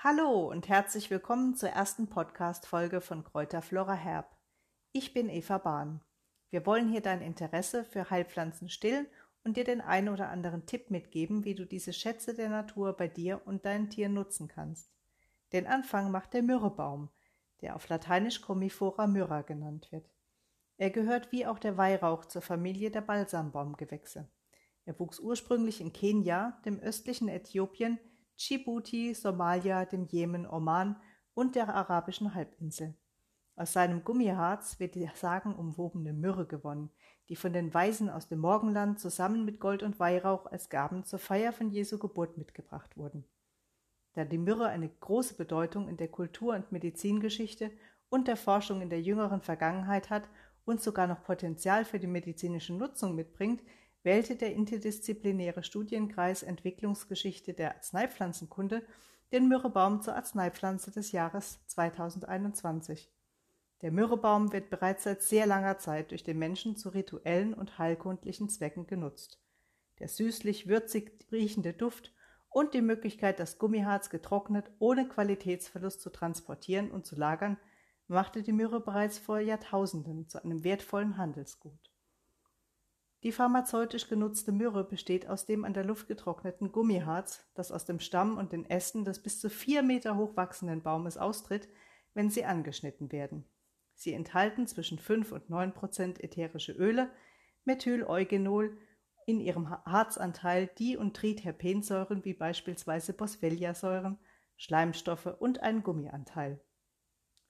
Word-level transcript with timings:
Hallo 0.00 0.48
und 0.48 0.68
herzlich 0.68 1.10
willkommen 1.10 1.56
zur 1.56 1.70
ersten 1.70 2.06
Podcast-Folge 2.06 3.00
von 3.00 3.24
Kräuterflora 3.24 3.94
Herb. 3.94 4.36
Ich 4.92 5.12
bin 5.12 5.28
Eva 5.28 5.58
Bahn. 5.58 6.00
Wir 6.50 6.64
wollen 6.66 6.88
hier 6.88 7.00
dein 7.00 7.20
Interesse 7.20 7.84
für 7.84 8.08
Heilpflanzen 8.08 8.68
stillen 8.68 9.08
und 9.42 9.56
dir 9.56 9.64
den 9.64 9.80
einen 9.80 10.10
oder 10.10 10.28
anderen 10.28 10.66
Tipp 10.66 10.92
mitgeben, 10.92 11.44
wie 11.44 11.56
du 11.56 11.66
diese 11.66 11.92
Schätze 11.92 12.32
der 12.32 12.48
Natur 12.48 12.92
bei 12.92 13.08
dir 13.08 13.42
und 13.44 13.66
deinen 13.66 13.90
Tieren 13.90 14.14
nutzen 14.14 14.46
kannst. 14.46 14.88
Den 15.52 15.66
Anfang 15.66 16.12
macht 16.12 16.32
der 16.32 16.44
Myrrhebaum, 16.44 17.08
der 17.60 17.74
auf 17.74 17.88
Lateinisch 17.88 18.40
Comifora 18.40 19.08
myrrha 19.08 19.42
genannt 19.42 19.90
wird. 19.90 20.08
Er 20.76 20.90
gehört 20.90 21.32
wie 21.32 21.44
auch 21.44 21.58
der 21.58 21.76
Weihrauch 21.76 22.24
zur 22.24 22.42
Familie 22.42 22.92
der 22.92 23.00
Balsambaumgewächse. 23.00 24.28
Er 24.84 25.00
wuchs 25.00 25.18
ursprünglich 25.18 25.80
in 25.80 25.92
Kenia, 25.92 26.60
dem 26.64 26.78
östlichen 26.78 27.26
Äthiopien, 27.26 27.98
Djibouti, 28.38 29.14
Somalia, 29.14 29.84
dem 29.84 30.06
Jemen, 30.06 30.46
Oman 30.46 30.96
und 31.34 31.56
der 31.56 31.74
arabischen 31.74 32.34
Halbinsel. 32.34 32.94
Aus 33.56 33.72
seinem 33.72 34.04
Gummiharz 34.04 34.78
wird 34.78 34.94
die 34.94 35.10
sagenumwobene 35.12 36.12
Myrrhe 36.12 36.46
gewonnen, 36.46 36.90
die 37.28 37.34
von 37.34 37.52
den 37.52 37.74
Weisen 37.74 38.08
aus 38.08 38.28
dem 38.28 38.38
Morgenland 38.38 39.00
zusammen 39.00 39.44
mit 39.44 39.58
Gold 39.58 39.82
und 39.82 39.98
Weihrauch 39.98 40.46
als 40.46 40.68
Gaben 40.68 41.04
zur 41.04 41.18
Feier 41.18 41.52
von 41.52 41.70
Jesu 41.70 41.98
Geburt 41.98 42.38
mitgebracht 42.38 42.96
wurden. 42.96 43.24
Da 44.14 44.24
die 44.24 44.38
Myrrhe 44.38 44.68
eine 44.68 44.88
große 44.88 45.34
Bedeutung 45.34 45.88
in 45.88 45.96
der 45.96 46.08
Kultur- 46.08 46.54
und 46.54 46.70
Medizingeschichte 46.70 47.72
und 48.08 48.28
der 48.28 48.36
Forschung 48.36 48.80
in 48.80 48.90
der 48.90 49.02
jüngeren 49.02 49.42
Vergangenheit 49.42 50.10
hat 50.10 50.28
und 50.64 50.80
sogar 50.80 51.08
noch 51.08 51.24
Potenzial 51.24 51.84
für 51.84 51.98
die 51.98 52.06
medizinische 52.06 52.74
Nutzung 52.74 53.14
mitbringt, 53.14 53.62
wählte 54.02 54.36
der 54.36 54.54
interdisziplinäre 54.54 55.62
Studienkreis 55.62 56.42
Entwicklungsgeschichte 56.42 57.54
der 57.54 57.74
Arzneipflanzenkunde 57.74 58.82
den 59.32 59.48
Myrrhebaum 59.48 60.00
zur 60.00 60.16
Arzneipflanze 60.16 60.90
des 60.90 61.12
Jahres 61.12 61.60
2021. 61.66 63.10
Der 63.82 63.92
Myrrhebaum 63.92 64.52
wird 64.52 64.70
bereits 64.70 65.04
seit 65.04 65.22
sehr 65.22 65.46
langer 65.46 65.78
Zeit 65.78 66.10
durch 66.10 66.24
den 66.24 66.38
Menschen 66.38 66.76
zu 66.76 66.88
rituellen 66.88 67.54
und 67.54 67.78
heilkundlichen 67.78 68.48
Zwecken 68.48 68.86
genutzt. 68.86 69.40
Der 69.98 70.08
süßlich-würzig 70.08 71.26
riechende 71.30 71.72
Duft 71.72 72.12
und 72.48 72.74
die 72.74 72.80
Möglichkeit, 72.80 73.38
das 73.38 73.58
Gummiharz 73.58 74.10
getrocknet 74.10 74.70
ohne 74.78 75.06
Qualitätsverlust 75.06 76.00
zu 76.00 76.10
transportieren 76.10 76.90
und 76.90 77.06
zu 77.06 77.14
lagern, 77.14 77.58
machte 78.06 78.42
die 78.42 78.52
Myrrhe 78.52 78.80
bereits 78.80 79.18
vor 79.18 79.38
Jahrtausenden 79.38 80.28
zu 80.28 80.42
einem 80.42 80.64
wertvollen 80.64 81.18
Handelsgut. 81.18 81.87
Die 83.24 83.32
pharmazeutisch 83.32 84.08
genutzte 84.08 84.52
Myrrhe 84.52 84.84
besteht 84.84 85.28
aus 85.28 85.44
dem 85.44 85.64
an 85.64 85.74
der 85.74 85.84
Luft 85.84 86.06
getrockneten 86.06 86.70
Gummiharz, 86.70 87.44
das 87.54 87.72
aus 87.72 87.84
dem 87.84 87.98
Stamm 87.98 88.38
und 88.38 88.52
den 88.52 88.64
Ästen 88.64 89.04
des 89.04 89.20
bis 89.20 89.40
zu 89.40 89.50
vier 89.50 89.82
Meter 89.82 90.16
hoch 90.16 90.36
wachsenden 90.36 90.82
Baumes 90.82 91.18
austritt, 91.18 91.68
wenn 92.14 92.30
sie 92.30 92.44
angeschnitten 92.44 93.10
werden. 93.10 93.44
Sie 93.94 94.12
enthalten 94.12 94.68
zwischen 94.68 95.00
5 95.00 95.32
und 95.32 95.50
9 95.50 95.74
Prozent 95.74 96.22
ätherische 96.22 96.72
Öle, 96.72 97.10
Methyleugenol, 97.64 98.78
in 99.26 99.40
ihrem 99.40 99.68
Harzanteil 99.68 100.68
Di- 100.78 100.96
und 100.96 101.14
Triterpensäuren 101.14 102.24
wie 102.24 102.32
beispielsweise 102.32 103.12
Boswelliasäuren, 103.12 104.18
Schleimstoffe 104.56 105.34
und 105.38 105.60
einen 105.60 105.82
Gummianteil. 105.82 106.60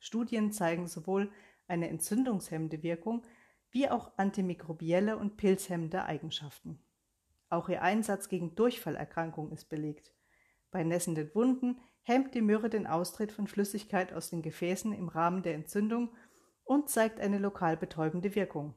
Studien 0.00 0.50
zeigen 0.50 0.88
sowohl 0.88 1.30
eine 1.68 1.88
entzündungshemmende 1.88 2.82
Wirkung 2.82 3.24
wie 3.70 3.88
auch 3.88 4.12
antimikrobielle 4.16 5.16
und 5.16 5.36
pilzhemmende 5.36 6.04
Eigenschaften. 6.04 6.82
Auch 7.50 7.68
ihr 7.68 7.82
Einsatz 7.82 8.28
gegen 8.28 8.54
Durchfallerkrankungen 8.54 9.52
ist 9.52 9.68
belegt. 9.68 10.12
Bei 10.70 10.84
nässenden 10.84 11.34
Wunden 11.34 11.80
hemmt 12.02 12.34
die 12.34 12.42
Myrrhe 12.42 12.68
den 12.68 12.86
Austritt 12.86 13.32
von 13.32 13.46
Flüssigkeit 13.46 14.12
aus 14.12 14.30
den 14.30 14.42
Gefäßen 14.42 14.92
im 14.92 15.08
Rahmen 15.08 15.42
der 15.42 15.54
Entzündung 15.54 16.14
und 16.64 16.90
zeigt 16.90 17.20
eine 17.20 17.38
lokal 17.38 17.76
betäubende 17.76 18.34
Wirkung. 18.34 18.74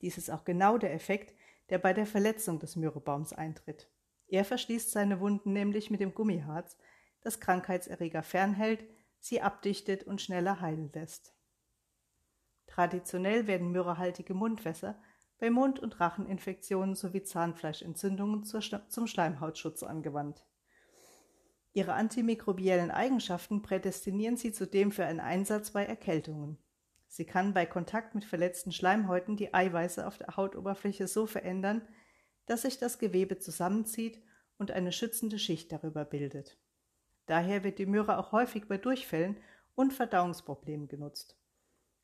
Dies 0.00 0.18
ist 0.18 0.30
auch 0.30 0.44
genau 0.44 0.78
der 0.78 0.94
Effekt, 0.94 1.34
der 1.70 1.78
bei 1.78 1.92
der 1.92 2.06
Verletzung 2.06 2.58
des 2.58 2.76
Myrrhebaums 2.76 3.32
eintritt. 3.32 3.90
Er 4.26 4.44
verschließt 4.44 4.90
seine 4.90 5.20
Wunden 5.20 5.52
nämlich 5.52 5.90
mit 5.90 6.00
dem 6.00 6.14
Gummiharz, 6.14 6.76
das 7.22 7.40
Krankheitserreger 7.40 8.22
fernhält, 8.22 8.84
sie 9.18 9.40
abdichtet 9.40 10.04
und 10.04 10.20
schneller 10.20 10.60
heilen 10.60 10.90
lässt. 10.92 11.34
Traditionell 12.78 13.48
werden 13.48 13.72
myrrhehaltige 13.72 14.34
Mundwässer 14.34 15.02
bei 15.40 15.50
Mund- 15.50 15.80
und 15.80 15.98
Racheninfektionen 15.98 16.94
sowie 16.94 17.24
Zahnfleischentzündungen 17.24 18.44
zum 18.44 19.08
Schleimhautschutz 19.08 19.82
angewandt. 19.82 20.46
Ihre 21.72 21.94
antimikrobiellen 21.94 22.92
Eigenschaften 22.92 23.62
prädestinieren 23.62 24.36
sie 24.36 24.52
zudem 24.52 24.92
für 24.92 25.04
einen 25.04 25.18
Einsatz 25.18 25.72
bei 25.72 25.84
Erkältungen. 25.86 26.56
Sie 27.08 27.24
kann 27.24 27.52
bei 27.52 27.66
Kontakt 27.66 28.14
mit 28.14 28.24
verletzten 28.24 28.70
Schleimhäuten 28.70 29.36
die 29.36 29.52
Eiweiße 29.52 30.06
auf 30.06 30.16
der 30.16 30.36
Hautoberfläche 30.36 31.08
so 31.08 31.26
verändern, 31.26 31.82
dass 32.46 32.62
sich 32.62 32.78
das 32.78 33.00
Gewebe 33.00 33.40
zusammenzieht 33.40 34.22
und 34.56 34.70
eine 34.70 34.92
schützende 34.92 35.40
Schicht 35.40 35.72
darüber 35.72 36.04
bildet. 36.04 36.56
Daher 37.26 37.64
wird 37.64 37.80
die 37.80 37.86
Myrrhe 37.86 38.18
auch 38.18 38.30
häufig 38.30 38.68
bei 38.68 38.78
Durchfällen 38.78 39.36
und 39.74 39.92
Verdauungsproblemen 39.92 40.86
genutzt. 40.86 41.36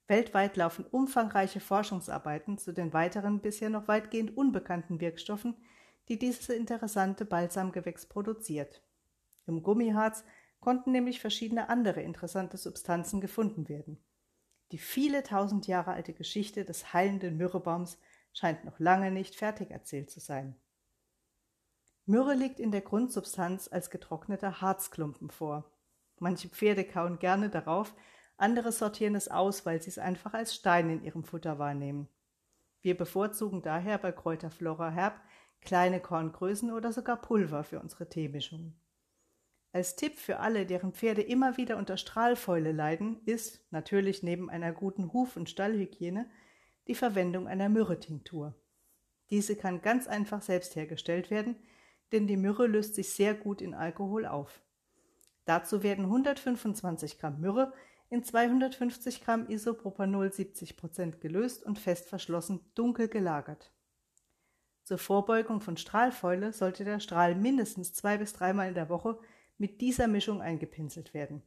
Weltweit 0.07 0.57
laufen 0.57 0.85
umfangreiche 0.85 1.61
Forschungsarbeiten 1.61 2.59
zu 2.59 2.73
den 2.73 2.93
weiteren 2.93 3.41
bisher 3.41 3.71
noch 3.71 3.89
weitgehend 3.89 4.37
unbekannten 4.37 5.01
Wirkstoffen, 5.01 5.57
die 6.09 6.19
dieses 6.19 6.49
interessante 6.51 7.25
Balsamgewächs 7.25 8.07
produziert. 8.07 8.83
Im 9.47 9.63
Gummiharz 9.63 10.25
konnten 10.61 10.93
nämlich 10.93 11.21
verschiedene 11.21 11.69
andere 11.69 12.03
interessante 12.03 12.57
Substanzen 12.57 13.21
gefunden 13.21 13.69
werden. 13.69 14.03
Die 14.73 14.79
viele 14.79 15.23
tausend 15.23 15.67
Jahre 15.67 15.93
alte 15.93 16.13
Geschichte 16.13 16.65
des 16.65 16.93
heilenden 16.93 17.37
Myrrhebaums 17.37 17.99
scheint 18.33 18.65
noch 18.65 18.79
lange 18.79 19.11
nicht 19.11 19.37
fertig 19.37 19.71
erzählt 19.71 20.11
zu 20.11 20.21
sein. 20.21 20.57
Myrrhe 22.07 22.35
liegt 22.35 22.61
in 22.61 22.71
der 22.71 22.83
Grundsubstanz 22.83 23.69
als 23.69 23.89
getrockneter 23.89 24.61
Harzklumpen 24.61 25.31
vor. 25.31 25.71
Manche 26.19 26.49
Pferde 26.49 26.85
kauen 26.85 27.19
gerne 27.19 27.49
darauf, 27.49 27.95
andere 28.37 28.73
sortieren 28.73 29.15
es 29.15 29.29
aus, 29.29 29.65
weil 29.65 29.81
sie 29.81 29.91
es 29.91 29.99
einfach 29.99 30.35
als 30.35 30.55
Stein 30.55 30.91
in 30.91 31.03
ihrem 31.03 31.25
Futter 31.25 31.59
wahrnehmen. 31.59 32.09
Wir 32.83 32.97
bevorzugen 32.97 33.63
daher 33.63 33.99
bei 33.99 34.13
Kräuterflora 34.13 34.91
Herb 34.91 35.21
kleine 35.61 36.01
Korngrößen 36.01 36.73
oder 36.73 36.93
sogar 36.93 37.21
Pulver 37.21 37.65
für 37.65 37.81
unsere 37.81 38.09
Teemischungen. 38.09 38.79
Als 39.73 39.97
Tipp 39.97 40.19
für 40.19 40.39
alle, 40.39 40.67
deren 40.67 40.93
Pferde 40.93 41.23
immer 41.23 41.57
wieder 41.57 41.79
unter 41.79 41.97
Strahlfäule 41.97 42.71
leiden, 42.71 43.21
ist 43.25 43.67
natürlich 43.73 44.23
neben 44.23 44.49
einer 44.49 44.73
guten 44.73 45.13
Huf- 45.13 45.37
und 45.37 45.51
Stallhygiene 45.51 46.31
die 46.87 46.95
Verwendung 46.95 47.49
einer 47.49 47.69
Myrrhe-Tinktur. 47.69 48.55
Diese 49.31 49.57
kann 49.57 49.81
ganz 49.81 50.07
einfach 50.07 50.43
selbst 50.43 50.77
hergestellt 50.77 51.31
werden, 51.31 51.57
denn 52.13 52.27
die 52.27 52.37
Myrrhe 52.37 52.67
löst 52.67 52.95
sich 52.95 53.09
sehr 53.15 53.35
gut 53.35 53.61
in 53.61 53.75
Alkohol 53.75 54.27
auf. 54.27 54.61
Dazu 55.45 55.83
werden 55.83 56.05
125 56.05 57.19
Gramm 57.19 57.41
Myrrhe 57.41 57.73
in 58.11 58.23
250 58.23 59.25
Gramm 59.25 59.49
Isopropanol 59.49 60.33
70 60.33 60.77
Prozent 60.77 61.21
gelöst 61.21 61.65
und 61.65 61.79
fest 61.79 62.09
verschlossen 62.09 62.61
dunkel 62.75 63.09
gelagert. 63.09 63.73
Zur 64.85 64.99
Vorbeugung 64.99 65.61
von 65.61 65.77
Strahlfäule 65.77 66.53
sollte 66.53 66.85
der 66.85 67.01
Strahl 67.01 67.35
mindestens 67.35 67.95
zwei 67.95 68.19
bis 68.19 68.35
dreimal 68.35 68.69
in 68.69 68.75
der 68.75 68.91
Woche 68.91 69.19
mit 69.57 69.81
dieser 69.81 70.09
Mischung 70.09 70.43
eingepinselt 70.43 71.15
werden. 71.15 71.43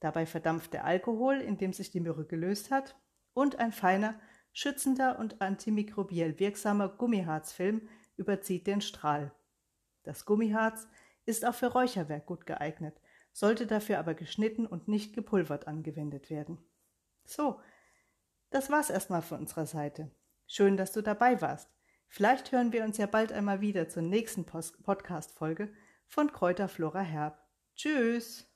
Dabei 0.00 0.26
verdampft 0.26 0.74
der 0.74 0.84
Alkohol, 0.84 1.40
in 1.40 1.56
dem 1.56 1.72
sich 1.72 1.90
die 1.90 2.00
Myrrhe 2.00 2.26
gelöst 2.26 2.70
hat, 2.70 2.96
und 3.32 3.56
ein 3.56 3.72
feiner, 3.72 4.20
schützender 4.52 5.18
und 5.18 5.40
antimikrobiell 5.40 6.38
wirksamer 6.38 6.88
Gummiharzfilm 6.88 7.88
überzieht 8.16 8.66
den 8.66 8.80
Strahl. 8.80 9.32
Das 10.02 10.24
Gummiharz 10.24 10.88
ist 11.24 11.44
auch 11.44 11.54
für 11.54 11.68
Räucherwerk 11.68 12.26
gut 12.26 12.46
geeignet, 12.46 13.00
sollte 13.38 13.68
dafür 13.68 14.00
aber 14.00 14.14
geschnitten 14.14 14.66
und 14.66 14.88
nicht 14.88 15.14
gepulvert 15.14 15.68
angewendet 15.68 16.28
werden. 16.28 16.58
So, 17.24 17.60
das 18.50 18.68
war's 18.68 18.90
erstmal 18.90 19.22
von 19.22 19.38
unserer 19.38 19.66
Seite. 19.66 20.10
Schön, 20.48 20.76
dass 20.76 20.90
du 20.90 21.02
dabei 21.02 21.40
warst. 21.40 21.70
Vielleicht 22.08 22.50
hören 22.50 22.72
wir 22.72 22.82
uns 22.82 22.96
ja 22.98 23.06
bald 23.06 23.32
einmal 23.32 23.60
wieder 23.60 23.88
zur 23.88 24.02
nächsten 24.02 24.44
Podcast-Folge 24.44 25.72
von 26.08 26.32
Kräuterflora 26.32 27.02
Herb. 27.02 27.38
Tschüss! 27.76 28.47